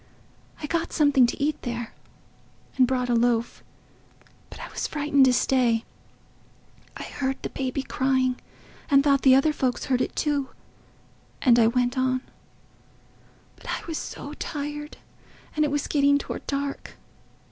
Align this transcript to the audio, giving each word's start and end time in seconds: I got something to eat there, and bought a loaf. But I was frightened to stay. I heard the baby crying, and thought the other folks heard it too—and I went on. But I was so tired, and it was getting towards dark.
I 0.63 0.65
got 0.65 0.91
something 0.91 1.27
to 1.27 1.39
eat 1.39 1.61
there, 1.61 1.93
and 2.75 2.87
bought 2.87 3.07
a 3.07 3.13
loaf. 3.13 3.63
But 4.49 4.59
I 4.59 4.67
was 4.71 4.87
frightened 4.87 5.25
to 5.25 5.31
stay. 5.33 5.85
I 6.97 7.03
heard 7.03 7.37
the 7.43 7.51
baby 7.51 7.83
crying, 7.83 8.41
and 8.89 9.03
thought 9.03 9.21
the 9.21 9.35
other 9.35 9.53
folks 9.53 9.85
heard 9.85 10.01
it 10.01 10.15
too—and 10.15 11.59
I 11.59 11.67
went 11.67 11.99
on. 11.99 12.21
But 13.55 13.67
I 13.69 13.85
was 13.85 13.99
so 13.99 14.33
tired, 14.39 14.97
and 15.55 15.63
it 15.63 15.69
was 15.69 15.85
getting 15.85 16.17
towards 16.17 16.45
dark. 16.47 16.97